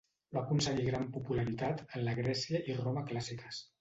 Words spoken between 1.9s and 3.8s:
en la Grècia i Roma clàssiques.